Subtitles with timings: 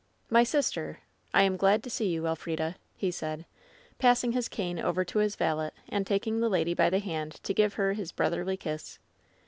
[0.31, 1.01] "My sister—
[1.35, 3.45] ^I am glad to see you, Elfrida,'' he said,
[3.99, 7.53] passing his cane over to his valet and taking the lady by the hand to
[7.53, 8.97] give her his brotherly kiss.